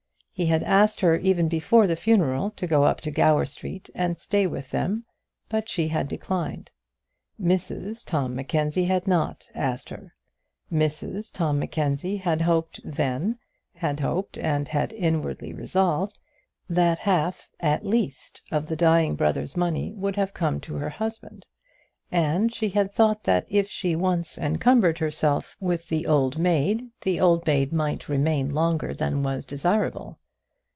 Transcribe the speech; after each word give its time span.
He 0.33 0.47
had 0.47 0.63
asked 0.63 1.01
her 1.01 1.17
even 1.17 1.47
before 1.47 1.85
the 1.85 1.95
funeral 1.95 2.49
to 2.55 2.65
go 2.65 2.83
up 2.83 2.99
to 3.01 3.11
Gower 3.11 3.45
Street 3.45 3.91
and 3.93 4.17
stay 4.17 4.47
with 4.47 4.71
them, 4.71 5.05
but 5.49 5.69
she 5.69 5.89
had 5.89 6.07
declined. 6.07 6.71
Mrs 7.39 8.03
Tom 8.03 8.35
Mackenzie 8.35 8.85
had 8.85 9.05
not 9.07 9.51
asked 9.53 9.89
her. 9.89 10.15
Mrs 10.73 11.31
Tom 11.31 11.59
Mackenzie 11.59 12.17
had 12.17 12.41
hoped, 12.41 12.81
then 12.83 13.37
had 13.75 13.99
hoped 13.99 14.39
and 14.39 14.69
had 14.69 14.93
inwardly 14.93 15.53
resolved 15.53 16.17
that 16.67 16.97
half, 16.99 17.51
at 17.59 17.85
least, 17.85 18.41
of 18.51 18.65
the 18.65 18.75
dying 18.75 19.13
brother's 19.15 19.55
money 19.55 19.93
would 19.93 20.15
have 20.15 20.33
come 20.33 20.59
to 20.61 20.73
her 20.77 20.89
husband; 20.89 21.45
and 22.11 22.51
she 22.51 22.69
had 22.69 22.91
thought 22.91 23.25
that 23.25 23.45
if 23.47 23.67
she 23.67 23.95
once 23.95 24.39
encumbered 24.39 24.97
herself 24.97 25.55
with 25.59 25.89
the 25.89 26.07
old 26.07 26.39
maid, 26.39 26.89
the 27.01 27.19
old 27.19 27.45
maid 27.45 27.71
might 27.71 28.09
remain 28.09 28.51
longer 28.51 28.91
than 28.91 29.21
was 29.21 29.45
desirable. 29.45 30.17